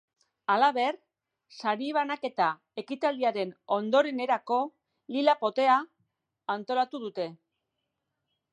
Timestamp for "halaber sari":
0.51-1.89